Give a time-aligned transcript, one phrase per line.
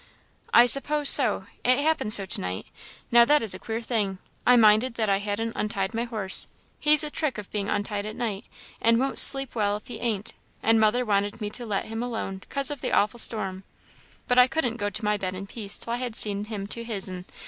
[0.51, 1.45] "I suppose so.
[1.63, 2.65] It happened so to night
[3.11, 6.47] now that is a queer thing I minded that I hadn't untied my horse;
[6.79, 8.45] he's a trick of being untied at night,
[8.81, 10.33] and won't sleep well if he ain't;
[10.63, 13.63] and mother wanted me to let him alone 'cause of the awful storm,
[14.27, 16.83] but I couldn't go to my bed in peace till I had seen him to
[16.83, 17.25] his'n.